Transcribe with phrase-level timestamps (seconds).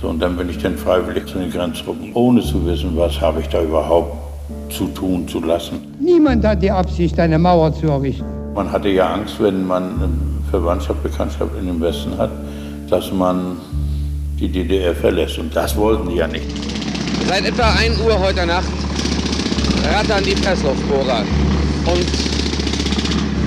[0.00, 3.40] So, und dann bin ich dann freiwillig zu den Grenztruppen, ohne zu wissen, was habe
[3.40, 4.14] ich da überhaupt
[4.70, 5.94] zu tun, zu lassen.
[5.98, 8.24] Niemand hat die Absicht, eine Mauer zu errichten.
[8.54, 12.30] Man hatte ja Angst, wenn man Verwandtschaft, Bekanntschaft in dem Westen hat,
[12.90, 13.56] dass man
[14.38, 15.38] die DDR verlässt.
[15.38, 16.46] Und das wollten die ja nicht.
[17.26, 18.68] Seit etwa 1 Uhr heute Nacht
[19.94, 21.22] rattern die Pressluftbohrer
[21.86, 22.06] und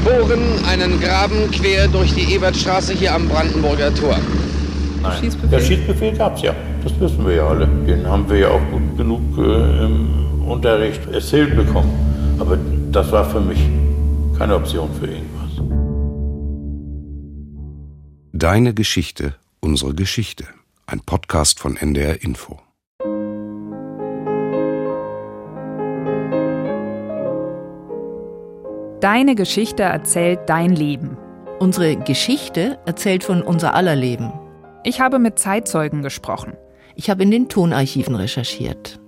[0.03, 4.17] bohren einen Graben quer durch die Ebertstraße hier am Brandenburger Tor.
[5.01, 5.19] Nein.
[5.19, 5.49] Schießbefehl?
[5.49, 6.55] Der Schießbefehl gab es ja.
[6.83, 7.67] Das wissen wir ja alle.
[7.87, 11.91] Den haben wir ja auch gut genug äh, im Unterricht erzählt bekommen.
[12.39, 12.57] Aber
[12.91, 13.59] das war für mich
[14.37, 15.39] keine Option für irgendwas.
[18.33, 20.45] Deine Geschichte, unsere Geschichte.
[20.87, 22.59] Ein Podcast von NDR Info.
[29.01, 31.17] Deine Geschichte erzählt dein Leben.
[31.59, 34.31] Unsere Geschichte erzählt von unser aller Leben.
[34.83, 36.53] Ich habe mit Zeitzeugen gesprochen.
[36.95, 38.99] Ich habe in den Tonarchiven recherchiert.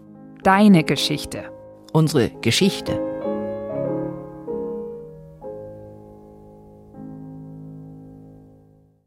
[0.44, 1.50] Deine Geschichte.
[1.94, 3.00] Unsere Geschichte.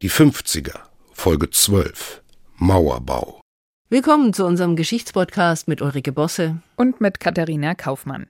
[0.01, 0.79] Die 50er,
[1.13, 2.23] Folge 12.
[2.55, 3.41] Mauerbau.
[3.89, 8.25] Willkommen zu unserem Geschichtspodcast mit Ulrike Bosse und mit Katharina Kaufmann.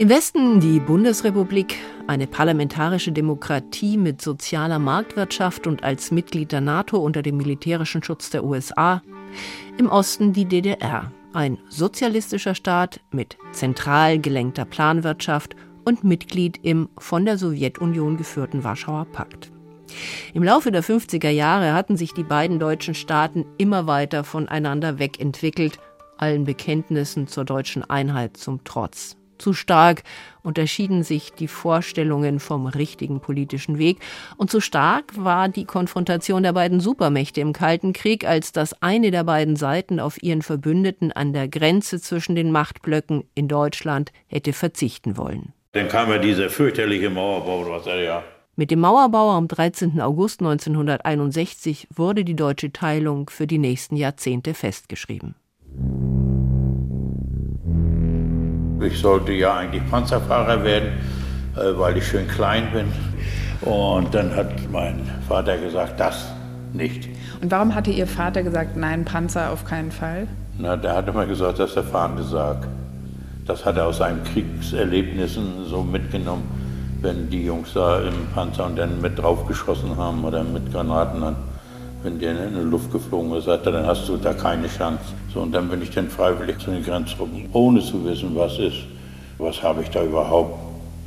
[0.00, 6.96] Im Westen die Bundesrepublik, eine parlamentarische Demokratie mit sozialer Marktwirtschaft und als Mitglied der NATO
[6.96, 9.02] unter dem militärischen Schutz der USA.
[9.76, 17.26] Im Osten die DDR, ein sozialistischer Staat mit zentral gelenkter Planwirtschaft und Mitglied im von
[17.26, 19.52] der Sowjetunion geführten Warschauer Pakt.
[20.32, 25.78] Im Laufe der 50er Jahre hatten sich die beiden deutschen Staaten immer weiter voneinander wegentwickelt,
[26.16, 30.02] allen Bekenntnissen zur deutschen Einheit zum Trotz zu stark
[30.42, 33.98] unterschieden sich die Vorstellungen vom richtigen politischen Weg
[34.36, 39.10] und zu stark war die Konfrontation der beiden Supermächte im Kalten Krieg, als dass eine
[39.10, 44.52] der beiden Seiten auf ihren Verbündeten an der Grenze zwischen den Machtblöcken in Deutschland hätte
[44.52, 45.52] verzichten wollen.
[45.72, 48.24] Dann kam ja dieser fürchterliche Mauerbau, was er ja.
[48.56, 50.00] Mit dem Mauerbau am 13.
[50.00, 55.34] August 1961 wurde die deutsche Teilung für die nächsten Jahrzehnte festgeschrieben.
[58.82, 60.88] Ich sollte ja eigentlich Panzerfahrer werden,
[61.56, 62.86] äh, weil ich schön klein bin.
[63.60, 66.32] Und dann hat mein Vater gesagt, das
[66.72, 67.08] nicht.
[67.42, 70.26] Und warum hatte Ihr Vater gesagt, nein, Panzer auf keinen Fall?
[70.58, 72.66] Na, der hat immer gesagt, das ist der fahrende Sarg.
[73.46, 76.44] Das hat er aus seinen Kriegserlebnissen so mitgenommen,
[77.02, 81.36] wenn die Jungs da im Panzer und dann mit draufgeschossen haben oder mit Granaten dann
[82.02, 85.04] wenn der in die Luft geflogen ist, sagte, dann hast du da keine Chance.
[85.32, 88.86] So, und dann bin ich dann freiwillig zu den Grenztruppen, ohne zu wissen, was ist.
[89.38, 90.58] Was habe ich da überhaupt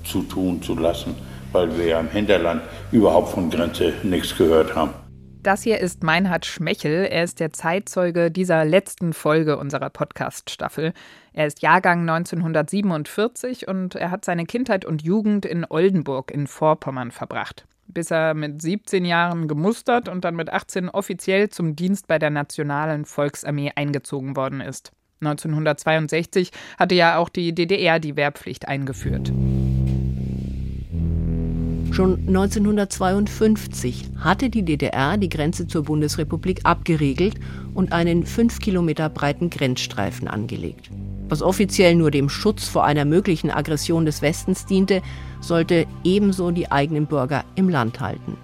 [0.04, 1.16] zu tun, zu lassen,
[1.52, 2.62] weil wir ja im Hinterland
[2.92, 4.94] überhaupt von Grenze nichts gehört haben.
[5.42, 7.06] Das hier ist Meinhard Schmechel.
[7.06, 10.94] Er ist der Zeitzeuge dieser letzten Folge unserer Podcast-Staffel.
[11.34, 17.12] Er ist Jahrgang 1947 und er hat seine Kindheit und Jugend in Oldenburg in Vorpommern
[17.12, 22.20] verbracht bis er mit 17 Jahren gemustert und dann mit 18 offiziell zum Dienst bei
[22.20, 24.92] der Nationalen Volksarmee eingezogen worden ist.
[25.22, 29.32] 1962 hatte ja auch die DDR die Wehrpflicht eingeführt.
[31.94, 37.36] Schon 1952 hatte die DDR die Grenze zur Bundesrepublik abgeriegelt
[37.76, 40.90] und einen fünf Kilometer breiten Grenzstreifen angelegt.
[41.30, 45.04] Was offiziell nur dem Schutz vor einer möglichen Aggression des Westens diente,
[45.44, 48.38] sollte ebenso die eigenen Bürger im Land halten.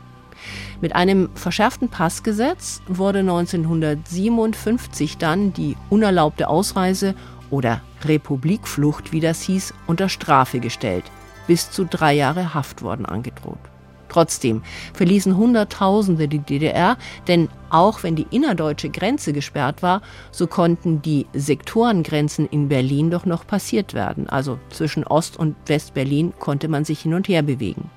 [0.82, 7.16] Mit einem verschärften Passgesetz wurde 1957 dann die unerlaubte Ausreise
[7.50, 11.04] oder Republikflucht, wie das hieß, unter Strafe gestellt.
[11.48, 13.69] Bis zu drei Jahre Haft wurden angedroht.
[14.10, 16.98] Trotzdem verließen Hunderttausende die DDR,
[17.28, 23.26] denn auch wenn die innerdeutsche Grenze gesperrt war, so konnten die Sektorengrenzen in Berlin doch
[23.26, 24.28] noch passiert werden.
[24.28, 27.90] Also zwischen Ost- und West-Berlin konnte man sich hin und her bewegen.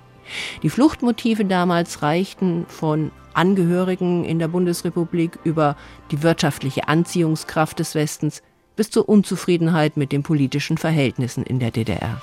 [0.62, 5.76] Die Fluchtmotive damals reichten von Angehörigen in der Bundesrepublik über
[6.11, 8.43] die wirtschaftliche Anziehungskraft des Westens
[8.76, 12.20] bis zur Unzufriedenheit mit den politischen Verhältnissen in der DDR.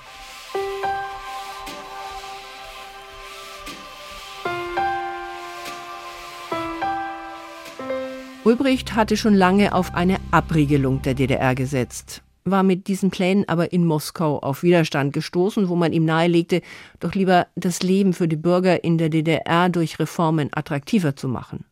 [8.49, 13.73] Ulbricht hatte schon lange auf eine Abriegelung der DDR gesetzt, war mit diesen Plänen aber
[13.73, 16.63] in Moskau auf Widerstand gestoßen, wo man ihm nahelegte,
[16.99, 21.63] doch lieber das Leben für die Bürger in der DDR durch Reformen attraktiver zu machen.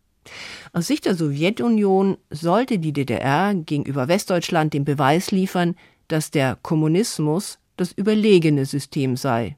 [0.71, 5.73] Aus Sicht der Sowjetunion sollte die DDR gegenüber Westdeutschland den Beweis liefern,
[6.07, 9.57] dass der Kommunismus das überlegene System sei.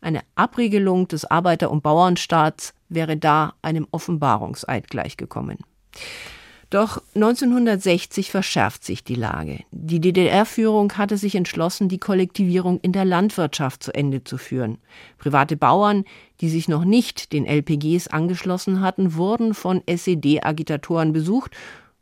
[0.00, 5.58] Eine Abriegelung des Arbeiter- und Bauernstaats wäre da einem Offenbarungseid gleichgekommen.
[6.72, 9.58] Doch 1960 verschärft sich die Lage.
[9.72, 14.78] Die DDR-Führung hatte sich entschlossen, die Kollektivierung in der Landwirtschaft zu Ende zu führen.
[15.18, 16.04] Private Bauern,
[16.40, 21.50] die sich noch nicht den LPGs angeschlossen hatten, wurden von SED-Agitatoren besucht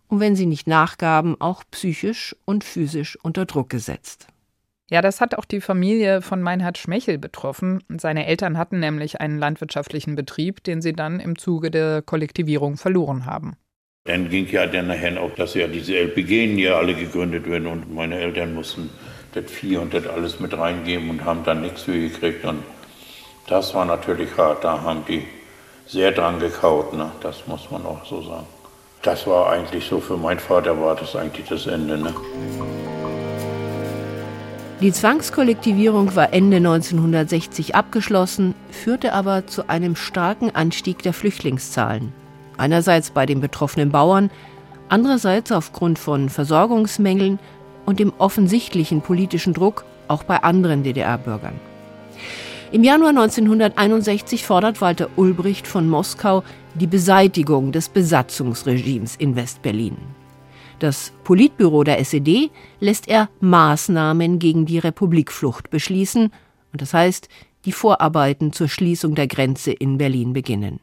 [0.07, 4.29] und wenn sie nicht nachgaben, auch psychisch und physisch unter Druck gesetzt.
[4.89, 7.83] Ja, das hat auch die Familie von Meinhard Schmechel betroffen.
[7.89, 13.27] Seine Eltern hatten nämlich einen landwirtschaftlichen Betrieb, den sie dann im Zuge der Kollektivierung verloren
[13.27, 13.57] haben.
[14.05, 17.95] Dann ging ja dann nachher auch, dass ja diese LPG hier alle gegründet werden und
[17.95, 18.89] meine Eltern mussten
[19.35, 22.63] das Vieh und das alles mit reingeben und haben dann nichts für gekriegt und
[23.47, 25.27] das war natürlich hart, da haben die
[25.87, 27.13] sehr dran gekaut, ne?
[27.21, 28.47] das muss man auch so sagen.
[29.03, 31.99] Das war eigentlich so, für meinen Vater war das eigentlich das Ende.
[31.99, 32.15] Ne?
[34.81, 42.20] Die Zwangskollektivierung war Ende 1960 abgeschlossen, führte aber zu einem starken Anstieg der Flüchtlingszahlen.
[42.61, 44.31] Einerseits bei den betroffenen Bauern,
[44.91, 47.39] andererseits aufgrund von Versorgungsmängeln
[47.87, 51.59] und dem offensichtlichen politischen Druck auch bei anderen DDR-Bürgern.
[52.71, 59.97] Im Januar 1961 fordert Walter Ulbricht von Moskau die Beseitigung des Besatzungsregimes in Westberlin.
[60.81, 66.25] Das Politbüro der SED lässt er Maßnahmen gegen die Republikflucht beschließen,
[66.73, 67.29] und das heißt,
[67.65, 70.81] die Vorarbeiten zur Schließung der Grenze in Berlin beginnen.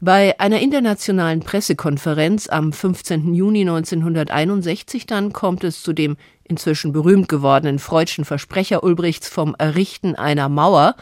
[0.00, 3.34] Bei einer internationalen Pressekonferenz am 15.
[3.34, 10.14] Juni 1961 dann kommt es zu dem inzwischen berühmt gewordenen freudschen Versprecher Ulbrichts vom Errichten
[10.14, 10.96] einer Mauer,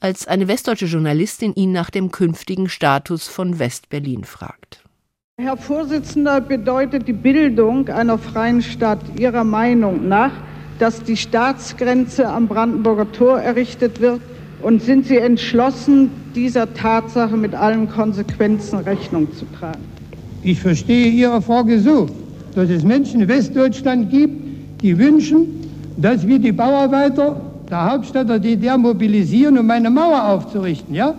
[0.00, 4.84] als eine westdeutsche Journalistin ihn nach dem künftigen Status von Westberlin fragt.
[5.36, 10.30] Herr Vorsitzender, bedeutet die Bildung einer freien Stadt Ihrer Meinung nach,
[10.78, 14.20] dass die Staatsgrenze am Brandenburger Tor errichtet wird?
[14.64, 19.80] Und sind Sie entschlossen, dieser Tatsache mit allen Konsequenzen Rechnung zu tragen?
[20.42, 22.06] Ich verstehe Ihre Frage so,
[22.54, 24.32] dass es Menschen in Westdeutschland gibt,
[24.80, 25.48] die wünschen,
[25.98, 27.38] dass wir die Bauarbeiter
[27.68, 30.94] der Hauptstadt der DDR mobilisieren, um eine Mauer aufzurichten.
[30.94, 31.14] Ja?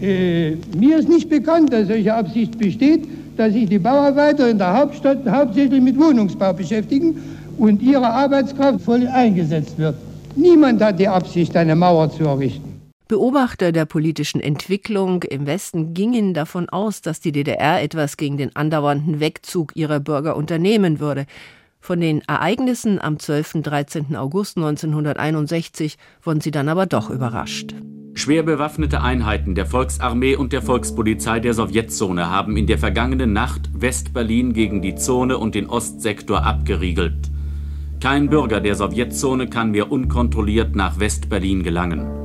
[0.00, 3.06] Äh, mir ist nicht bekannt, dass solche Absicht besteht,
[3.36, 7.18] dass sich die Bauarbeiter in der Hauptstadt hauptsächlich mit Wohnungsbau beschäftigen
[7.58, 9.96] und ihre Arbeitskraft voll eingesetzt wird.
[10.34, 12.75] Niemand hat die Absicht, eine Mauer zu errichten.
[13.08, 18.56] Beobachter der politischen Entwicklung im Westen gingen davon aus, dass die DDR etwas gegen den
[18.56, 21.26] andauernden Wegzug ihrer Bürger unternehmen würde.
[21.78, 23.54] Von den Ereignissen am 12.
[23.56, 24.16] und 13.
[24.16, 27.76] August 1961 wurden sie dann aber doch überrascht.
[28.14, 33.70] Schwer bewaffnete Einheiten der Volksarmee und der Volkspolizei der Sowjetzone haben in der vergangenen Nacht
[33.72, 37.30] Westberlin gegen die Zone und den Ostsektor abgeriegelt.
[38.00, 42.16] Kein Bürger der Sowjetzone kann mehr unkontrolliert nach Westberlin gelangen.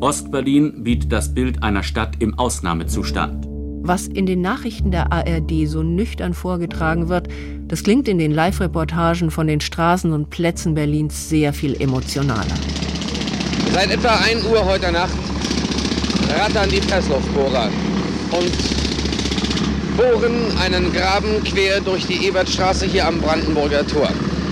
[0.00, 3.46] Ostberlin bietet das Bild einer Stadt im Ausnahmezustand.
[3.80, 7.28] Was in den Nachrichten der ARD so nüchtern vorgetragen wird,
[7.66, 12.54] das klingt in den Live-Reportagen von den Straßen und Plätzen Berlins sehr viel emotionaler.
[13.72, 15.14] Seit etwa 1 Uhr heute Nacht
[16.38, 17.70] rattern die Pressluftbohrer
[18.32, 24.10] und bohren einen Graben quer durch die Ebertstraße hier am Brandenburger Tor.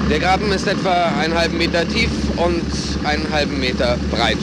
[0.09, 2.63] Der Graben ist etwa einen halben Meter tief und
[3.07, 4.39] einen halben Meter breit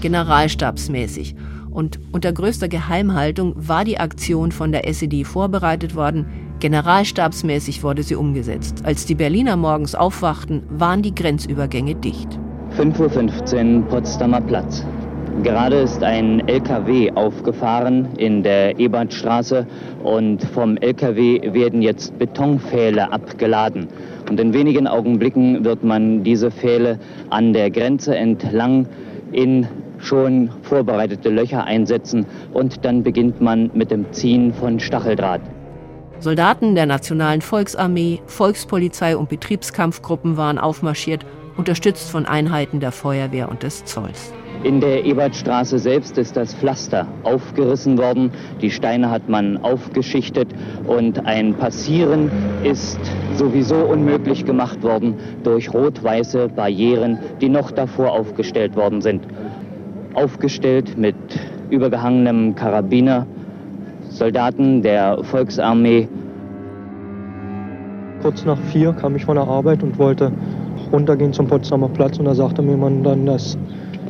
[0.00, 1.34] generalstabsmäßig.
[1.70, 6.26] Und unter größter Geheimhaltung war die Aktion von der SED vorbereitet worden.
[6.60, 8.82] Generalstabsmäßig wurde sie umgesetzt.
[8.84, 12.28] Als die Berliner morgens aufwachten, waren die Grenzübergänge dicht.
[12.76, 14.84] 5.15 Uhr Potsdamer Platz.
[15.44, 19.66] Gerade ist ein LKW aufgefahren in der Ebertstraße
[20.02, 23.86] und vom LKW werden jetzt Betonpfähle abgeladen.
[24.28, 26.98] Und in wenigen Augenblicken wird man diese Pfähle
[27.30, 28.86] an der Grenze entlang
[29.30, 35.40] in schon vorbereitete Löcher einsetzen und dann beginnt man mit dem Ziehen von Stacheldraht.
[36.20, 41.24] Soldaten der Nationalen Volksarmee, Volkspolizei und Betriebskampfgruppen waren aufmarschiert,
[41.56, 44.32] unterstützt von Einheiten der Feuerwehr und des Zolls.
[44.64, 50.48] In der Ebertstraße selbst ist das Pflaster aufgerissen worden, die Steine hat man aufgeschichtet
[50.84, 52.28] und ein Passieren
[52.64, 52.98] ist
[53.36, 55.14] sowieso unmöglich gemacht worden
[55.44, 59.22] durch rot-weiße Barrieren, die noch davor aufgestellt worden sind
[60.14, 61.16] aufgestellt mit
[61.70, 63.26] übergehangenem Karabiner,
[64.08, 66.08] Soldaten der Volksarmee.
[68.22, 70.32] Kurz nach vier kam ich von der Arbeit und wollte
[70.92, 73.56] runtergehen zum Potsdamer Platz und da sagte mir man dann, dass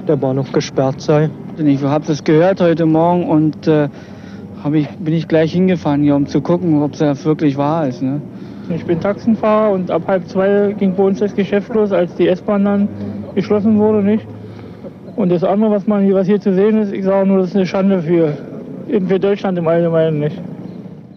[0.06, 1.28] der Bahnhof gesperrt sei.
[1.58, 3.88] Ich habe das gehört heute Morgen und äh,
[4.72, 8.02] ich, bin ich gleich hingefahren hier, um zu gucken, ob es wirklich wahr ist.
[8.02, 8.20] Ne?
[8.74, 12.28] Ich bin Taxenfahrer und ab halb zwei ging bei uns das Geschäft los, als die
[12.28, 12.88] S-Bahn dann
[13.34, 14.26] geschlossen wurde, nicht?
[15.18, 17.48] Und das andere, was, man hier, was hier zu sehen ist, ich sage nur, das
[17.48, 18.38] ist eine Schande für,
[18.86, 20.40] für Deutschland im Allgemeinen nicht.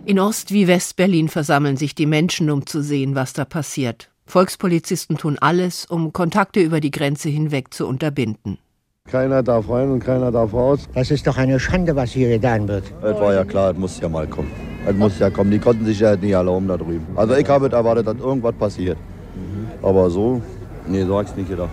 [0.06, 4.10] In Ost- wie West-Berlin versammeln sich die Menschen, um zu sehen, was da passiert.
[4.26, 8.58] Volkspolizisten tun alles, um Kontakte über die Grenze hinweg zu unterbinden.
[9.08, 10.90] Keiner darf rein und keiner darf raus.
[10.96, 12.86] Das ist doch eine Schande, was hier getan wird.
[13.04, 14.50] Es war ja klar, es muss ja mal kommen.
[14.88, 15.52] Es muss ja kommen.
[15.52, 17.06] Die konnten sich ja nicht erlauben da drüben.
[17.16, 18.98] Also ich habe erwartet, dass irgendwas passiert.
[19.84, 20.42] Aber so,
[20.88, 21.70] nee, so habe ich nicht gedacht.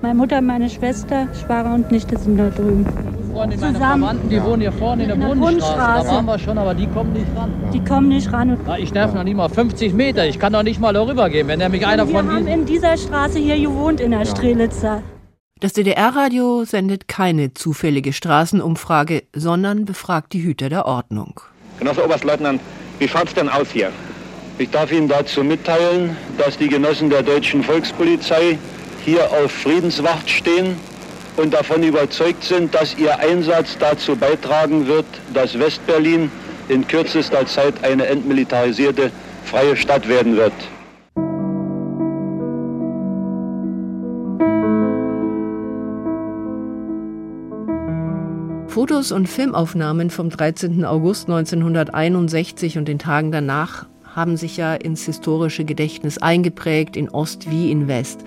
[0.00, 2.86] Meine Mutter, meine Schwester, Schwager und Nichte sind da drüben.
[3.34, 6.06] Meine Verwandten, die wohnen hier vorne in der, in der Bundesstraße.
[6.06, 7.52] Da waren wir schon, aber die kommen nicht ran.
[7.72, 8.60] Die kommen nicht ran.
[8.64, 10.24] Na, ich darf noch nicht mal 50 Meter.
[10.26, 12.96] Ich kann doch nicht mal darüber gehen, wenn nämlich einer Wir von haben in dieser
[12.96, 15.02] Straße hier gewohnt, in der Strelitzer.
[15.58, 21.40] Das DDR-Radio sendet keine zufällige Straßenumfrage, sondern befragt die Hüter der Ordnung.
[21.80, 22.60] Genosse Oberstleutnant,
[23.00, 23.90] wie schaut's denn aus hier?
[24.58, 28.58] Ich darf Ihnen dazu mitteilen, dass die Genossen der deutschen Volkspolizei
[29.04, 30.76] hier auf Friedenswacht stehen
[31.36, 36.30] und davon überzeugt sind, dass ihr Einsatz dazu beitragen wird, dass Westberlin
[36.68, 39.10] in kürzester Zeit eine entmilitarisierte
[39.44, 40.52] freie Stadt werden wird.
[48.78, 50.84] Fotos und Filmaufnahmen vom 13.
[50.84, 57.50] August 1961 und den Tagen danach haben sich ja ins historische Gedächtnis eingeprägt, in Ost
[57.50, 58.24] wie in West.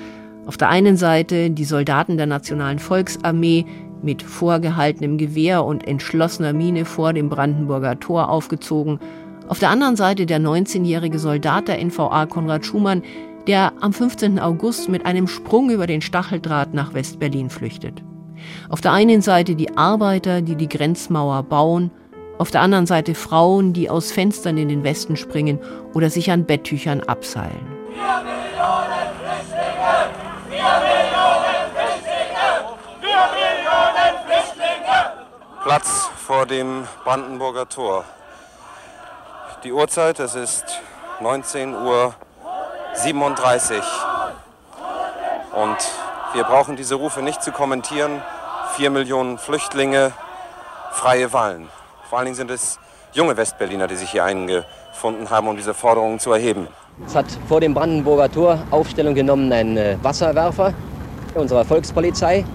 [0.48, 3.65] Auf der einen Seite die Soldaten der Nationalen Volksarmee
[4.01, 9.00] mit vorgehaltenem Gewehr und entschlossener Miene vor dem Brandenburger Tor aufgezogen.
[9.48, 13.03] Auf der anderen Seite der 19-jährige Soldat der NVA Konrad Schumann,
[13.48, 14.39] der am 15.
[14.39, 18.03] August mit einem Sprung über den Stacheldraht nach Westberlin flüchtet.
[18.69, 21.91] Auf der einen Seite die Arbeiter, die die Grenzmauer bauen,
[22.39, 25.60] auf der anderen Seite Frauen, die aus Fenstern in den Westen springen
[25.93, 27.67] oder sich an Betttüchern abseilen.
[35.63, 38.03] Platz vor dem Brandenburger Tor.
[39.63, 40.65] Die Uhrzeit, es ist
[41.22, 42.15] 19.37 Uhr.
[45.53, 45.77] Und
[46.34, 48.24] wir brauchen diese Rufe nicht zu kommentieren.
[48.75, 50.13] Vier Millionen Flüchtlinge,
[50.94, 51.70] freie Wahlen.
[52.10, 52.80] Vor allen Dingen sind es
[53.13, 56.70] junge Westberliner, die sich hier eingefunden haben, um diese Forderungen zu erheben.
[57.06, 60.74] Es hat vor dem Brandenburger Tor Aufstellung genommen ein äh, Wasserwerfer
[61.36, 62.46] unserer Volkspolizei.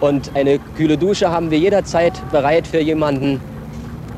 [0.00, 3.40] Und eine kühle Dusche haben wir jederzeit bereit für jemanden,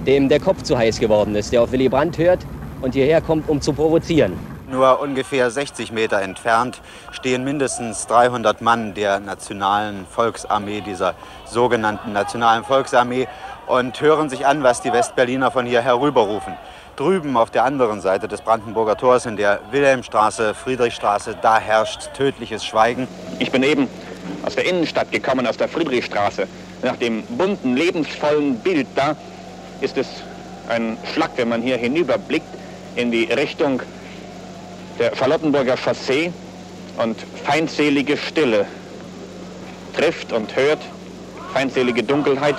[0.07, 2.41] dem der Kopf zu heiß geworden ist, der auf Willy Brandt hört
[2.83, 4.39] und hierher kommt, um zu provozieren.
[4.71, 12.63] Nur ungefähr 60 Meter entfernt stehen mindestens 300 Mann der Nationalen Volksarmee, dieser sogenannten Nationalen
[12.63, 13.27] Volksarmee,
[13.67, 16.55] und hören sich an, was die Westberliner von hier herüberrufen.
[16.97, 22.65] Drüben auf der anderen Seite des Brandenburger Tors in der Wilhelmstraße, Friedrichstraße, da herrscht tödliches
[22.65, 23.09] Schweigen.
[23.39, 23.89] Ich bin eben
[24.43, 26.47] aus der Innenstadt gekommen, aus der Friedrichstraße.
[26.83, 29.17] Nach dem bunten, lebensvollen Bild da
[29.81, 30.07] ist es
[30.69, 32.47] ein Schlag, wenn man hier hinüberblickt
[32.97, 33.83] in die Richtung
[34.99, 36.33] der Charlottenburger Chaussee
[36.99, 38.67] und feindselige Stille
[39.95, 40.81] trifft und hört,
[41.53, 42.57] feindselige Dunkelheit,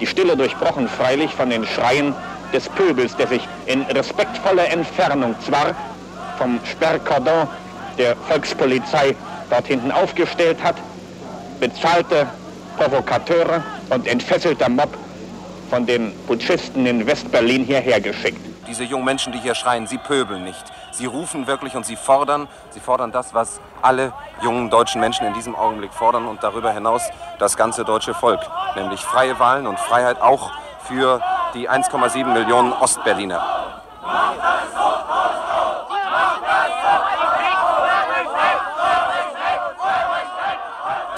[0.00, 2.14] die Stille durchbrochen freilich von den Schreien
[2.52, 5.74] des Pöbels, der sich in respektvoller Entfernung zwar
[6.38, 7.46] vom Sperrkordon
[7.98, 9.14] der Volkspolizei
[9.50, 10.76] dort hinten aufgestellt hat,
[11.62, 12.26] bezahlte
[12.76, 14.88] Provokateure und entfesselter Mob
[15.70, 18.40] von den Putschisten in Westberlin hierher geschickt.
[18.66, 20.64] Diese jungen Menschen, die hier schreien, sie pöbeln nicht.
[20.90, 25.34] Sie rufen wirklich und sie fordern, sie fordern das, was alle jungen deutschen Menschen in
[25.34, 27.02] diesem Augenblick fordern und darüber hinaus
[27.38, 28.40] das ganze deutsche Volk,
[28.74, 30.50] nämlich freie Wahlen und Freiheit auch
[30.88, 31.20] für
[31.54, 33.40] die 1,7 Millionen Ostberliner.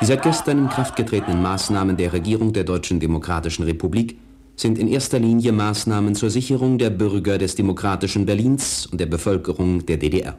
[0.00, 4.18] Die seit gestern in Kraft getretenen Maßnahmen der Regierung der Deutschen Demokratischen Republik
[4.56, 9.86] sind in erster Linie Maßnahmen zur Sicherung der Bürger des demokratischen Berlins und der Bevölkerung
[9.86, 10.38] der DDR.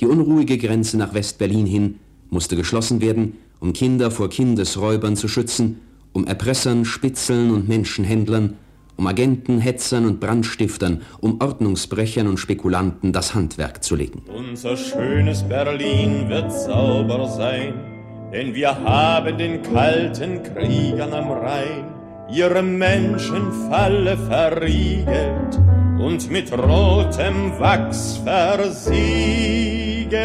[0.00, 1.98] Die unruhige Grenze nach West-Berlin hin
[2.30, 5.80] musste geschlossen werden, um Kinder vor Kindesräubern zu schützen,
[6.12, 8.54] um Erpressern, Spitzeln und Menschenhändlern,
[8.96, 14.22] um Agenten, Hetzern und Brandstiftern, um Ordnungsbrechern und Spekulanten das Handwerk zu legen.
[14.26, 17.97] Unser schönes Berlin wird sauber sein,
[18.32, 21.94] denn wir haben den kalten Kriegern am Rhein
[22.30, 25.58] ihre Menschenfalle verriegelt
[25.98, 30.18] und mit rotem Wachs versiegelt.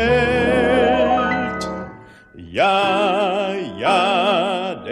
[2.35, 4.32] Ja, ja,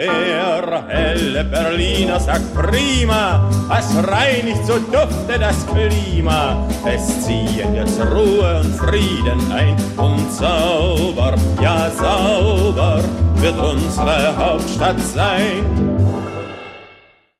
[0.06, 6.68] der helle Berliner sagt prima, es reinigt so dufte das Klima.
[6.84, 13.02] Es ziehen jetzt Ruhe und Frieden ein und sauber, ja sauber,
[13.36, 15.64] wird unsere Hauptstadt sein.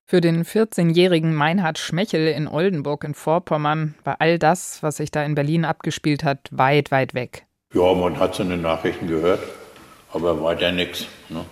[0.04, 5.24] Für den 14-jährigen Meinhard Schmechel in Oldenburg in Vorpommern war all das, was sich da
[5.24, 7.46] in Berlin abgespielt hat, weit, weit weg.
[7.72, 9.40] Ja, man hat so eine Nachrichten gehört,
[10.12, 11.06] aber weiter nichts.
[11.30, 11.46] Ne?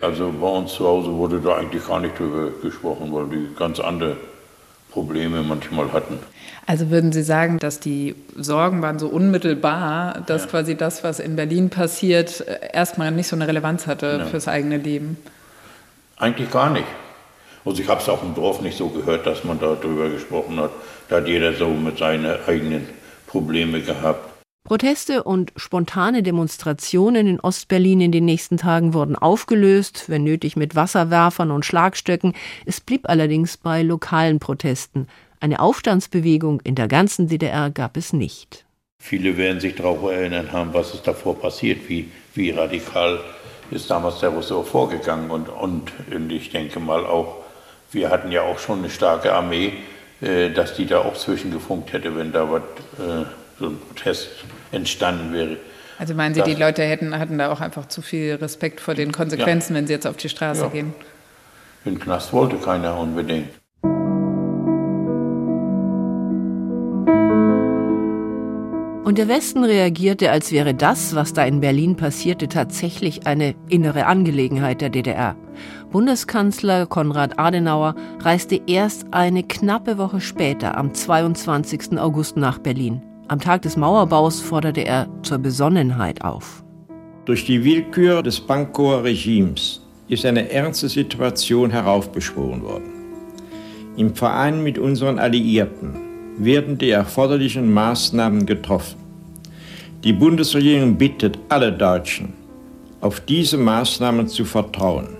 [0.00, 3.80] Also bei uns zu Hause wurde da eigentlich gar nicht drüber gesprochen, weil die ganz
[3.80, 4.16] andere
[4.90, 6.18] Probleme manchmal hatten.
[6.66, 10.50] Also würden Sie sagen, dass die Sorgen waren so unmittelbar, dass ja.
[10.50, 14.26] quasi das, was in Berlin passiert, erstmal nicht so eine Relevanz hatte ja.
[14.26, 15.18] fürs eigene Leben?
[16.16, 16.86] Eigentlich gar nicht.
[17.64, 20.70] Also ich habe es auch im Dorf nicht so gehört, dass man darüber gesprochen hat.
[21.08, 22.88] Da hat jeder so mit seinen eigenen
[23.26, 24.33] Probleme gehabt.
[24.66, 30.74] Proteste und spontane Demonstrationen in Ostberlin in den nächsten Tagen wurden aufgelöst, wenn nötig mit
[30.74, 32.32] Wasserwerfern und Schlagstöcken.
[32.64, 35.06] Es blieb allerdings bei lokalen Protesten.
[35.38, 38.64] Eine Aufstandsbewegung in der ganzen DDR gab es nicht.
[39.02, 43.20] Viele werden sich darauf erinnern haben, was ist davor passiert, wie, wie radikal
[43.70, 45.30] ist damals der Rousseau vorgegangen.
[45.30, 47.36] Und, und, und ich denke mal auch,
[47.92, 49.74] wir hatten ja auch schon eine starke Armee,
[50.22, 52.62] äh, dass die da auch zwischengefunkt hätte, wenn da was,
[52.98, 53.26] äh,
[53.58, 54.28] so ein Protest
[54.72, 55.56] entstanden wäre.
[55.98, 58.94] Also meinen Sie, das, die Leute hätten, hatten da auch einfach zu viel Respekt vor
[58.94, 59.78] den Konsequenzen, ja.
[59.78, 60.68] wenn sie jetzt auf die Straße ja.
[60.68, 60.92] gehen?
[61.84, 63.48] Den Knast wollte keiner unbedingt.
[69.04, 74.06] Und der Westen reagierte, als wäre das, was da in Berlin passierte, tatsächlich eine innere
[74.06, 75.36] Angelegenheit der DDR.
[75.92, 81.98] Bundeskanzler Konrad Adenauer reiste erst eine knappe Woche später, am 22.
[81.98, 83.02] August, nach Berlin.
[83.26, 86.62] Am Tag des Mauerbaus forderte er zur Besonnenheit auf.
[87.24, 92.92] Durch die Willkür des Pankower Regimes ist eine ernste Situation heraufbeschworen worden.
[93.96, 95.94] Im Verein mit unseren Alliierten
[96.36, 98.98] werden die erforderlichen Maßnahmen getroffen.
[100.04, 102.34] Die Bundesregierung bittet alle Deutschen,
[103.00, 105.16] auf diese Maßnahmen zu vertrauen.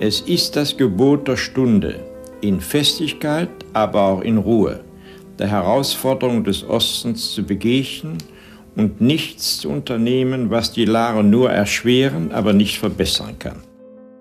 [0.00, 2.00] Es ist das Gebot der Stunde,
[2.40, 4.80] in Festigkeit, aber auch in Ruhe,
[5.42, 8.18] der Herausforderung des Ostens zu begegnen
[8.76, 13.56] und nichts zu unternehmen, was die Lage nur erschweren, aber nicht verbessern kann.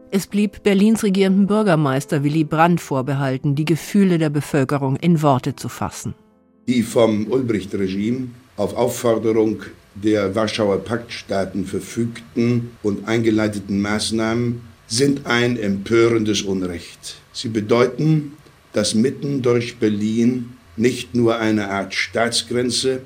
[0.09, 5.69] Es blieb Berlins regierenden Bürgermeister Willy Brandt vorbehalten, die Gefühle der Bevölkerung in Worte zu
[5.69, 6.15] fassen.
[6.67, 9.61] Die vom Ulbricht-Regime auf Aufforderung
[9.93, 17.21] der Warschauer Paktstaaten verfügten und eingeleiteten Maßnahmen sind ein empörendes Unrecht.
[17.31, 18.33] Sie bedeuten,
[18.73, 23.03] dass mitten durch Berlin nicht nur eine Art Staatsgrenze,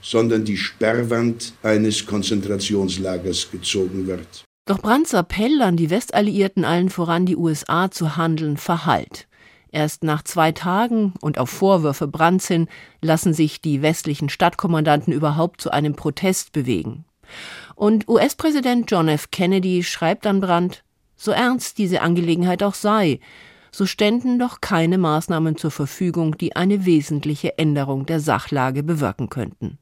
[0.00, 4.44] sondern die Sperrwand eines Konzentrationslagers gezogen wird.
[4.66, 9.26] Doch Brandts Appell an die Westalliierten, allen voran die USA, zu handeln, verhallt.
[9.70, 12.68] Erst nach zwei Tagen und auf Vorwürfe Brandts hin
[13.02, 17.04] lassen sich die westlichen Stadtkommandanten überhaupt zu einem Protest bewegen.
[17.74, 19.30] Und US-Präsident John F.
[19.30, 20.82] Kennedy schreibt an Brandt,
[21.16, 23.20] so ernst diese Angelegenheit auch sei,
[23.70, 29.78] so ständen doch keine Maßnahmen zur Verfügung, die eine wesentliche Änderung der Sachlage bewirken könnten.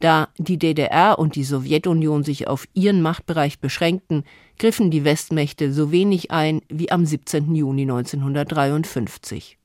[0.00, 4.24] Da die DDR und die Sowjetunion sich auf ihren Machtbereich beschränkten,
[4.58, 7.54] griffen die Westmächte so wenig ein wie am 17.
[7.54, 9.58] Juni 1953.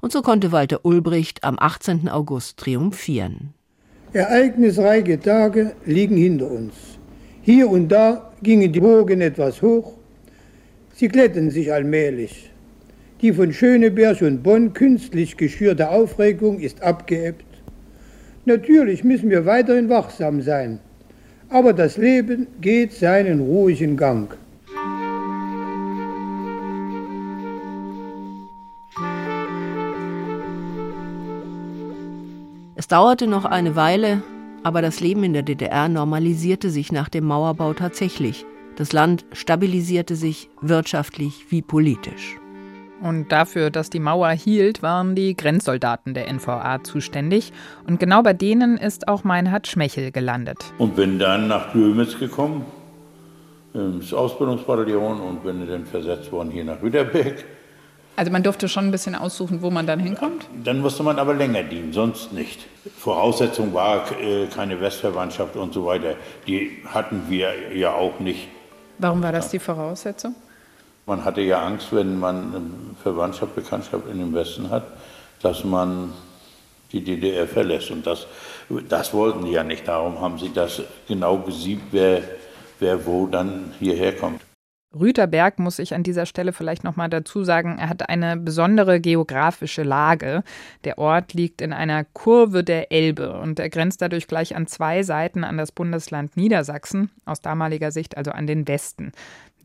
[0.00, 2.08] Und so konnte Walter Ulbricht am 18.
[2.08, 3.54] August triumphieren.
[4.12, 6.74] Ereignisreiche Tage liegen hinter uns.
[7.42, 9.94] Hier und da gingen die Wogen etwas hoch,
[11.00, 12.49] Sie glätten sich allmählich.
[13.22, 17.44] Die von Schöneberg und Bonn künstlich geschürte Aufregung ist abgeebbt.
[18.46, 20.80] Natürlich müssen wir weiterhin wachsam sein,
[21.50, 24.34] aber das Leben geht seinen ruhigen Gang.
[32.74, 34.22] Es dauerte noch eine Weile,
[34.62, 38.46] aber das Leben in der DDR normalisierte sich nach dem Mauerbau tatsächlich.
[38.76, 42.39] Das Land stabilisierte sich wirtschaftlich wie politisch.
[43.00, 47.52] Und dafür, dass die Mauer hielt, waren die Grenzsoldaten der NVA zuständig.
[47.86, 50.58] Und genau bei denen ist auch Meinhard Schmechel gelandet.
[50.78, 52.66] Und bin dann nach Dömitz gekommen,
[53.72, 57.44] ins Ausbildungsbataillon und bin dann versetzt worden hier nach Rüderbeck.
[58.16, 60.46] Also man durfte schon ein bisschen aussuchen, wo man dann hinkommt?
[60.62, 62.66] Dann musste man aber länger dienen, sonst nicht.
[62.98, 66.16] Voraussetzung war äh, keine Westverwandtschaft und so weiter.
[66.46, 68.48] Die hatten wir ja auch nicht.
[68.98, 70.34] Warum war das die Voraussetzung?
[71.06, 74.84] Man hatte ja Angst, wenn man Verwandtschaft, Bekanntschaft in dem Westen hat,
[75.42, 76.12] dass man
[76.92, 77.90] die DDR verlässt.
[77.90, 78.26] Und das,
[78.88, 79.86] das wollten die ja nicht.
[79.88, 82.22] Darum haben sie das genau gesiebt, wer,
[82.78, 84.42] wer wo dann hierher kommt.
[84.92, 89.00] Rüterberg muss ich an dieser Stelle vielleicht noch mal dazu sagen, er hat eine besondere
[89.00, 90.42] geografische Lage.
[90.82, 95.04] Der Ort liegt in einer Kurve der Elbe und er grenzt dadurch gleich an zwei
[95.04, 99.12] Seiten an das Bundesland Niedersachsen, aus damaliger Sicht also an den Westen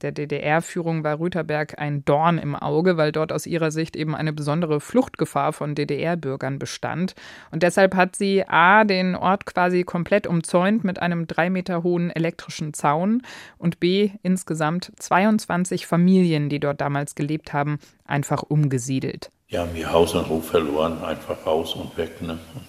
[0.01, 4.33] der DDR-Führung war Rüterberg ein Dorn im Auge, weil dort aus ihrer Sicht eben eine
[4.33, 7.15] besondere Fluchtgefahr von DDR-Bürgern bestand.
[7.51, 12.09] Und deshalb hat sie A, den Ort quasi komplett umzäunt mit einem drei Meter hohen
[12.09, 13.21] elektrischen Zaun
[13.57, 19.29] und B, insgesamt 22 Familien, die dort damals gelebt haben, einfach umgesiedelt.
[19.51, 22.37] Die haben ihr Haus und Hof verloren, einfach raus und weg ne?
[22.53, 22.65] und,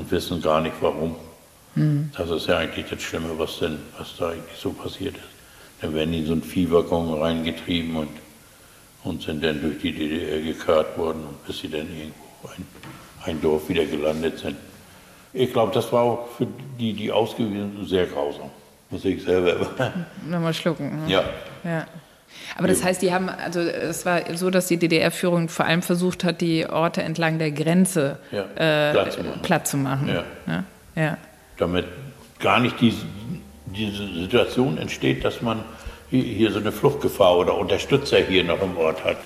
[0.00, 1.16] und wissen gar nicht warum.
[1.74, 2.10] Mhm.
[2.16, 5.35] Das ist ja eigentlich das Schlimme, was denn, was da eigentlich so passiert ist.
[5.80, 8.08] Dann werden die in so einen Viehwaggon reingetrieben und,
[9.04, 12.66] und sind dann durch die DDR gekarrt worden, bis sie dann irgendwo ein,
[13.24, 14.56] ein Dorf wieder gelandet sind.
[15.32, 16.46] Ich glaube, das war auch für
[16.78, 18.50] die, die ausgewiesen sind, sehr grausam.
[18.88, 19.68] Muss ich selber.
[20.26, 21.04] Nochmal schlucken.
[21.04, 21.12] Ne?
[21.12, 21.24] Ja.
[21.64, 21.86] ja.
[22.56, 26.24] Aber das heißt, die haben, also es war so, dass die DDR-Führung vor allem versucht
[26.24, 29.42] hat, die Orte entlang der Grenze ja, äh, platt zu machen.
[29.42, 30.08] Platt zu machen.
[30.08, 30.24] Ja.
[30.46, 30.64] Ja?
[30.94, 31.18] ja.
[31.58, 31.86] Damit
[32.38, 33.04] gar nicht diese,
[33.76, 35.64] diese Situation entsteht, dass man
[36.10, 39.18] hier so eine Fluchtgefahr oder Unterstützer hier noch im Ort hat.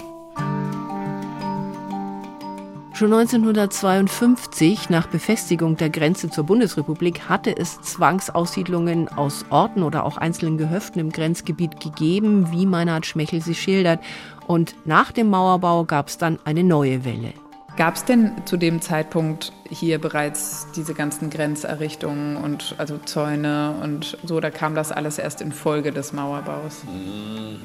[3.01, 10.19] Schon 1952, nach Befestigung der Grenze zur Bundesrepublik, hatte es Zwangsaussiedlungen aus Orten oder auch
[10.19, 14.01] einzelnen Gehöften im Grenzgebiet gegeben, wie Meinhard Schmechel sie schildert.
[14.47, 17.33] Und nach dem Mauerbau gab es dann eine neue Welle.
[17.81, 24.19] Gab es denn zu dem Zeitpunkt hier bereits diese ganzen Grenzerrichtungen und also Zäune und
[24.23, 26.85] so, da kam das alles erst in Folge des Mauerbaus?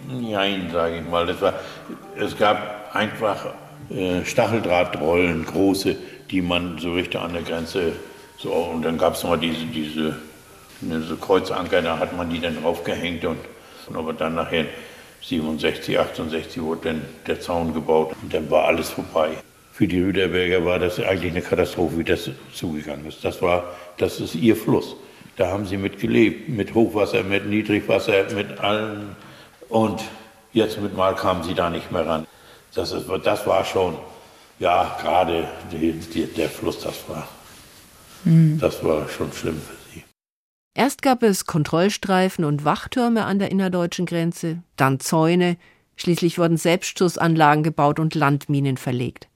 [0.07, 1.27] Nein, sage ich mal.
[1.41, 1.55] War,
[2.15, 3.47] es gab einfach
[3.89, 5.97] äh, Stacheldrahtrollen, große,
[6.31, 7.91] die man so richtig an der Grenze
[8.37, 10.15] so und dann gab es noch diese, diese,
[10.79, 13.39] diese Kreuzanker, da hat man die dann draufgehängt und,
[13.87, 14.63] und aber dann nachher
[15.23, 19.31] 67, 68 wurde dann der Zaun gebaut und dann war alles vorbei
[19.75, 23.25] für die Rüderberger war das eigentlich eine Katastrophe, wie das zugegangen ist.
[23.25, 24.95] Das war, das ist ihr Fluss.
[25.35, 29.17] Da haben sie mit gelebt, mit Hochwasser, mit Niedrigwasser, mit allem.
[29.67, 30.01] Und
[30.53, 32.25] jetzt mit Mal kamen sie da nicht mehr ran.
[32.73, 33.97] Das, ist, das war schon,
[34.59, 37.27] ja, gerade der Fluss, das war,
[38.23, 38.57] mhm.
[38.57, 40.05] das war schon schlimm für sie.
[40.73, 45.57] Erst gab es Kontrollstreifen und Wachtürme an der innerdeutschen Grenze, dann Zäune,
[45.97, 49.27] schließlich wurden Selbstschussanlagen gebaut und Landminen verlegt.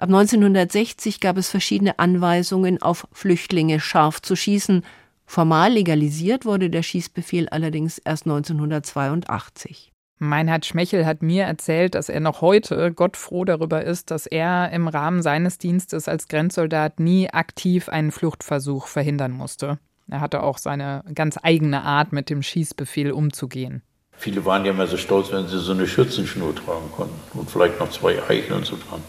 [0.00, 4.82] Ab 1960 gab es verschiedene Anweisungen, auf Flüchtlinge scharf zu schießen.
[5.26, 9.92] Formal legalisiert wurde der Schießbefehl allerdings erst 1982.
[10.16, 14.70] Meinhard Schmechel hat mir erzählt, dass er noch heute Gott froh darüber ist, dass er
[14.72, 19.78] im Rahmen seines Dienstes als Grenzsoldat nie aktiv einen Fluchtversuch verhindern musste.
[20.08, 23.82] Er hatte auch seine ganz eigene Art, mit dem Schießbefehl umzugehen.
[24.12, 27.78] Viele waren ja immer so stolz, wenn sie so eine Schützenschnur tragen konnten und vielleicht
[27.78, 29.02] noch zwei Eicheln so dran.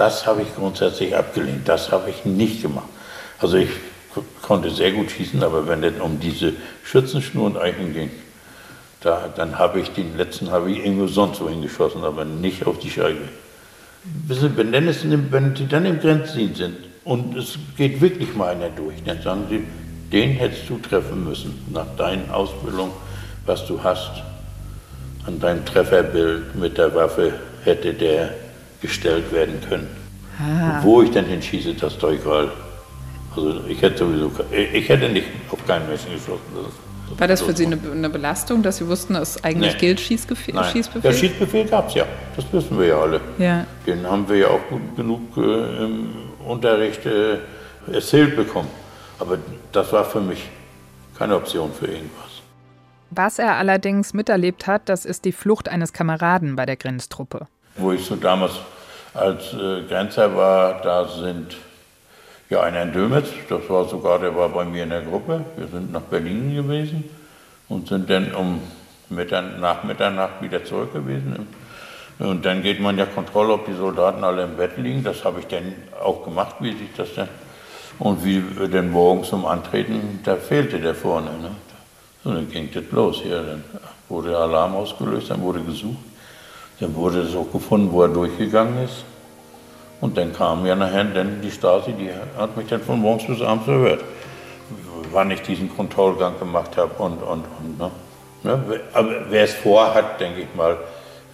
[0.00, 1.68] Das habe ich grundsätzlich abgelehnt.
[1.68, 2.88] Das habe ich nicht gemacht.
[3.38, 3.68] Also ich
[4.40, 8.10] konnte sehr gut schießen, aber wenn es um diese Schützenschnur und Eichen ging,
[9.02, 12.78] da, dann habe ich den letzten habe ich irgendwo sonst wo hingeschossen, aber nicht auf
[12.78, 13.28] die Scheibe.
[14.26, 18.70] Wenn, denn es, wenn die dann im Grenzdienst sind und es geht wirklich mal einer
[18.70, 19.64] durch, dann sagen sie,
[20.10, 22.90] den hättest du treffen müssen, nach deiner Ausbildung,
[23.44, 24.22] was du hast.
[25.26, 27.34] An deinem Trefferbild mit der Waffe
[27.64, 28.30] hätte der
[28.80, 29.88] gestellt werden können.
[30.38, 30.80] Ah.
[30.82, 32.50] Wo ich dann hinschieße, das ist doch egal.
[33.36, 36.40] Also ich hätte sowieso, ich hätte nicht auf keinen Menschen geschossen.
[37.10, 39.80] Das War das für Sie eine, eine, Belastung, dass Sie wussten, dass eigentlich nee.
[39.80, 40.54] gilt Schießbefehl?
[40.54, 40.72] Nein.
[40.72, 41.02] Schießbefehl?
[41.02, 43.20] Der Schießbefehl gab es ja, das wissen wir ja alle.
[43.38, 43.66] Ja.
[43.86, 46.08] Den haben wir ja auch gut genug äh, im
[46.46, 47.38] Unterricht äh,
[47.92, 48.68] erzählt bekommen.
[49.18, 49.38] Aber
[49.72, 50.48] das war für mich
[51.18, 52.42] keine Option für irgendwas.
[53.10, 57.48] Was er allerdings miterlebt hat, das ist die Flucht eines Kameraden bei der Grenztruppe
[57.80, 58.52] wo ich so damals
[59.14, 61.56] als äh, Grenzer war, da sind
[62.48, 65.44] ja einer in Dömitz, das war sogar, der war bei mir in der Gruppe.
[65.56, 67.04] Wir sind nach Berlin gewesen
[67.68, 68.60] und sind dann um
[69.08, 71.48] Mittern, nach Mitternacht wieder zurück gewesen.
[72.18, 75.02] Und dann geht man ja Kontrolle, ob die Soldaten alle im Bett liegen.
[75.02, 77.28] Das habe ich dann auch gemacht, wie sich das dann.
[77.98, 81.30] Und wie dann morgens zum Antreten, da fehlte der vorne.
[81.30, 81.50] Ne?
[82.22, 83.20] So, dann ging das los.
[83.22, 83.64] Hier, dann
[84.08, 86.09] wurde Alarm ausgelöst, dann wurde gesucht.
[86.80, 89.04] Dann wurde es auch gefunden, wo er durchgegangen ist.
[90.00, 93.42] Und dann kam ja nachher dann die Stasi, die hat mich dann von morgens bis
[93.42, 94.00] abends gehört,
[95.12, 97.78] wann ich diesen Kontrollgang gemacht habe und, und, und.
[97.78, 97.90] Ne?
[98.42, 98.80] Ne?
[98.94, 100.78] Aber wer es vorhat, denke ich mal,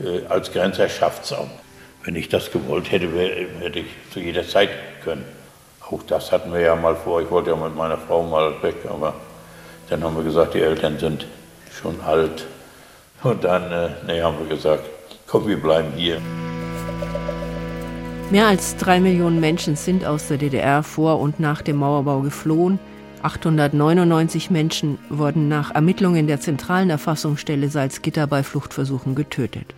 [0.01, 1.47] äh, als Grenzer schafft es auch.
[2.03, 3.09] Wenn ich das gewollt hätte,
[3.61, 4.71] hätte ich zu jeder Zeit
[5.05, 5.25] können.
[5.89, 7.21] Auch das hatten wir ja mal vor.
[7.21, 9.15] Ich wollte ja mit meiner Frau mal weg, aber
[9.89, 11.27] dann haben wir gesagt, die Eltern sind
[11.81, 12.47] schon alt
[13.23, 14.85] Und dann äh, nee, haben wir gesagt,
[15.27, 16.21] komm, wir bleiben hier.
[18.31, 22.79] Mehr als drei Millionen Menschen sind aus der DDR vor und nach dem Mauerbau geflohen.
[23.23, 29.75] 899 Menschen wurden nach Ermittlungen der zentralen Erfassungsstelle Salzgitter bei Fluchtversuchen getötet.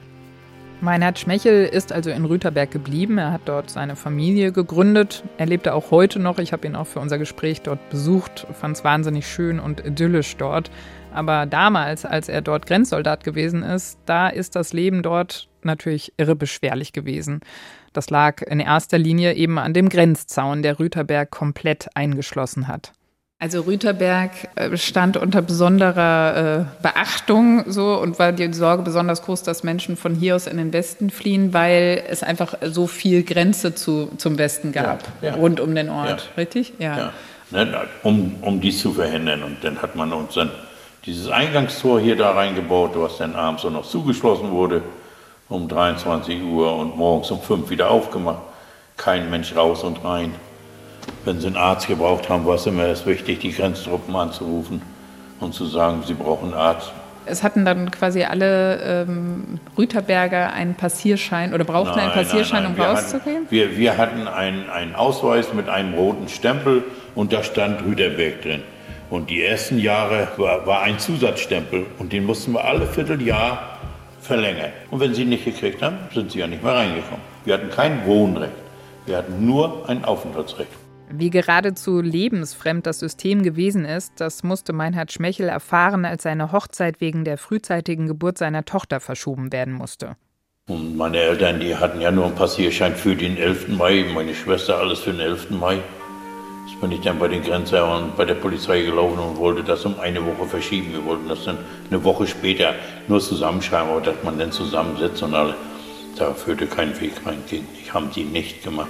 [0.80, 3.18] Meinhard Schmechel ist also in Rüterberg geblieben.
[3.18, 5.24] Er hat dort seine Familie gegründet.
[5.36, 6.38] Er lebte auch heute noch.
[6.38, 10.36] Ich habe ihn auch für unser Gespräch dort besucht, fand es wahnsinnig schön und idyllisch
[10.36, 10.70] dort.
[11.18, 16.36] Aber damals, als er dort Grenzsoldat gewesen ist, da ist das Leben dort natürlich irre
[16.36, 17.40] beschwerlich gewesen.
[17.92, 22.92] Das lag in erster Linie eben an dem Grenzzaun, der Rüterberg komplett eingeschlossen hat.
[23.40, 29.42] Also Rüterberg äh, stand unter besonderer äh, Beachtung so und war die Sorge besonders groß,
[29.42, 33.74] dass Menschen von hier aus in den Westen fliehen, weil es einfach so viel Grenze
[33.74, 35.34] zu, zum Westen gab, ja, ja.
[35.34, 36.36] rund um den Ort, ja.
[36.36, 36.74] richtig?
[36.78, 37.12] Ja.
[37.50, 39.42] Ne, um, um dies zu verhindern.
[39.42, 40.50] Und dann hat man uns dann
[41.06, 44.82] dieses Eingangstor hier da reingebaut, was dann abends auch noch zugeschlossen wurde,
[45.48, 48.42] um 23 Uhr und morgens um 5 wieder aufgemacht.
[48.96, 50.34] Kein Mensch raus und rein.
[51.24, 54.82] Wenn sie einen Arzt gebraucht haben, war es immer erst wichtig, die Grenztruppen anzurufen
[55.40, 56.92] und zu sagen, sie brauchen einen Arzt.
[57.26, 62.74] Es hatten dann quasi alle ähm, Rüterberger einen Passierschein oder brauchten nein, einen Passierschein, nein,
[62.76, 62.90] nein.
[62.90, 63.46] um rauszugehen?
[63.50, 66.84] wir, wir hatten einen, einen Ausweis mit einem roten Stempel
[67.14, 68.62] und da stand Rüterberg drin.
[69.10, 73.78] Und die ersten Jahre war, war ein Zusatzstempel und den mussten wir alle Vierteljahr
[74.20, 74.70] verlängern.
[74.90, 77.20] Und wenn sie ihn nicht gekriegt haben, sind sie ja nicht mehr reingekommen.
[77.44, 78.52] Wir hatten kein Wohnrecht,
[79.06, 80.70] wir hatten nur ein Aufenthaltsrecht.
[81.10, 87.00] Wie geradezu lebensfremd das System gewesen ist, das musste Meinhard Schmechel erfahren, als seine Hochzeit
[87.00, 90.16] wegen der frühzeitigen Geburt seiner Tochter verschoben werden musste.
[90.68, 93.68] Und meine Eltern, die hatten ja nur einen Passierschein für den 11.
[93.68, 95.50] Mai, meine Schwester alles für den 11.
[95.50, 95.78] Mai.
[96.68, 99.84] Jetzt bin ich dann bei den Grenzern und bei der Polizei gelaufen und wollte das
[99.84, 100.92] um eine Woche verschieben.
[100.92, 101.58] Wir wollten das dann
[101.90, 102.74] eine Woche später
[103.08, 105.54] nur zusammenschreiben, aber dass man dann zusammensetzt und alle.
[106.16, 107.42] Da führte kein Weg rein.
[107.50, 108.88] Ich haben sie nicht gemacht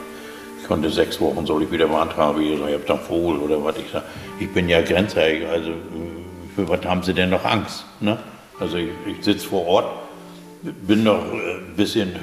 [0.69, 2.41] konnte sechs Wochen, soll ich wieder beantragen.
[2.43, 3.77] Ich sage, ich habe dann Vogel oder was.
[3.79, 4.05] Ich sage,
[4.39, 5.73] ich bin ja Grenzer, also
[6.55, 7.87] für was haben Sie denn noch Angst?
[8.01, 8.19] Ne?
[8.61, 9.87] Also ich, ich sitze vor Ort,
[10.63, 12.15] bin noch ein bisschen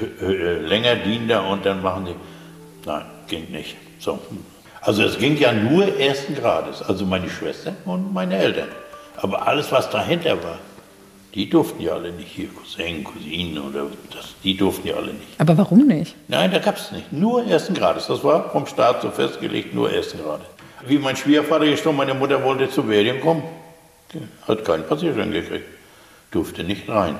[0.66, 3.76] länger Diener und dann machen die, nein, ging nicht.
[3.98, 4.18] So.
[4.86, 8.68] Also es ging ja nur ersten Grades, also meine Schwester und meine Eltern.
[9.16, 10.58] Aber alles, was dahinter war,
[11.34, 15.38] die durften ja alle nicht hier, Cousin, Cousinen oder das, die durften ja alle nicht.
[15.38, 16.14] Aber warum nicht?
[16.28, 17.12] Nein, da gab es nicht.
[17.12, 18.06] Nur ersten Grades.
[18.06, 20.46] Das war vom Staat so festgelegt, nur ersten Grades.
[20.86, 23.42] Wie mein Schwiegervater gestorben, meine Mutter wollte zu Berlin kommen.
[24.46, 25.66] Hat keinen Passierschein gekriegt.
[26.30, 27.16] Durfte nicht rein.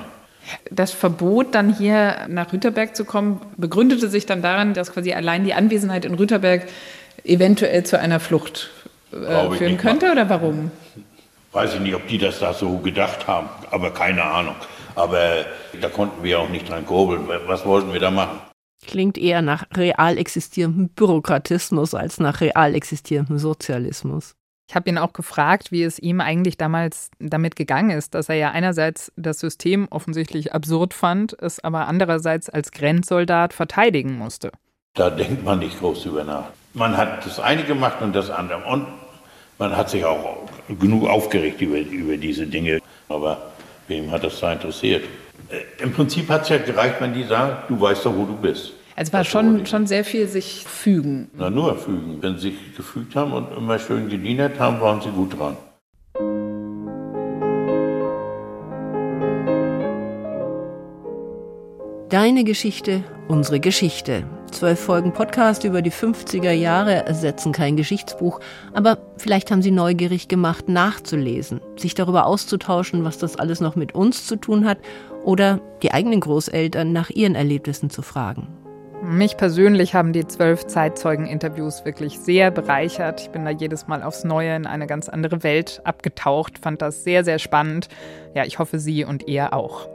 [0.71, 5.43] Das Verbot, dann hier nach Rüterberg zu kommen, begründete sich dann daran, dass quasi allein
[5.43, 6.67] die Anwesenheit in Rüterberg
[7.23, 8.69] eventuell zu einer Flucht
[9.11, 10.71] äh, führen könnte, oder warum?
[11.51, 14.55] Weiß ich nicht, ob die das da so gedacht haben, aber keine Ahnung.
[14.95, 15.45] Aber
[15.79, 17.27] da konnten wir auch nicht dran kurbeln.
[17.45, 18.39] Was wollten wir da machen?
[18.85, 24.35] Klingt eher nach real existierendem Bürokratismus als nach real existierendem Sozialismus.
[24.69, 28.35] Ich habe ihn auch gefragt, wie es ihm eigentlich damals damit gegangen ist, dass er
[28.35, 34.51] ja einerseits das System offensichtlich absurd fand, es aber andererseits als Grenzsoldat verteidigen musste.
[34.93, 36.49] Da denkt man nicht groß drüber nach.
[36.73, 38.63] Man hat das eine gemacht und das andere.
[38.65, 38.87] Und
[39.57, 40.37] man hat sich auch
[40.79, 43.51] genug aufgeregt über, über diese Dinge, aber
[43.87, 45.03] wem hat das da interessiert?
[45.49, 48.35] Äh, Im Prinzip hat es ja gereicht, wenn die sagen, du weißt doch, wo du
[48.35, 48.73] bist.
[48.95, 51.29] Also war schon, schon sehr viel sich fügen.
[51.35, 52.17] Na nur fügen.
[52.21, 55.55] Wenn sie sich gefügt haben und immer schön gedient haben, waren sie gut dran.
[62.09, 64.23] Deine Geschichte, unsere Geschichte.
[64.57, 68.39] Zwölf Folgen Podcast über die 50er Jahre ersetzen kein Geschichtsbuch,
[68.73, 73.93] aber vielleicht haben sie neugierig gemacht, nachzulesen, sich darüber auszutauschen, was das alles noch mit
[73.93, 74.79] uns zu tun hat
[75.23, 78.47] oder die eigenen Großeltern nach ihren Erlebnissen zu fragen.
[79.03, 83.21] Mich persönlich haben die zwölf Zeitzeugen-Interviews wirklich sehr bereichert.
[83.21, 87.03] Ich bin da jedes Mal aufs Neue in eine ganz andere Welt abgetaucht, fand das
[87.03, 87.89] sehr, sehr spannend.
[88.33, 89.87] Ja, ich hoffe, Sie und ihr auch.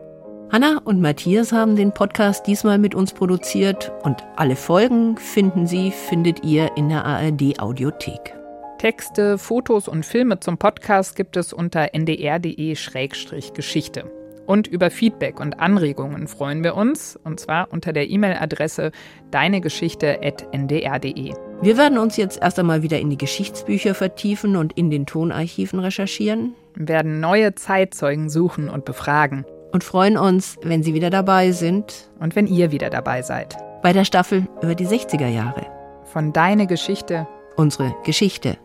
[0.52, 5.90] Hanna und Matthias haben den Podcast diesmal mit uns produziert und alle Folgen finden Sie,
[5.90, 8.36] findet ihr in der ARD Audiothek.
[8.76, 14.04] Texte, Fotos und Filme zum Podcast gibt es unter ndr.de-geschichte.
[14.44, 18.92] Und über Feedback und Anregungen freuen wir uns, und zwar unter der E-Mail-Adresse
[19.30, 21.32] deinegeschichte.ndr.de.
[21.62, 25.80] Wir werden uns jetzt erst einmal wieder in die Geschichtsbücher vertiefen und in den Tonarchiven
[25.80, 26.54] recherchieren.
[26.74, 32.10] Wir werden neue Zeitzeugen suchen und befragen und freuen uns, wenn Sie wieder dabei sind.
[32.20, 33.56] Und wenn ihr wieder dabei seid.
[33.82, 35.66] Bei der Staffel über die 60er Jahre.
[36.04, 37.26] Von Deine Geschichte.
[37.56, 38.58] Unsere Geschichte.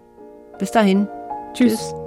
[0.60, 1.08] Bis dahin.
[1.54, 1.74] Tschüss.
[1.74, 2.07] Tschüss.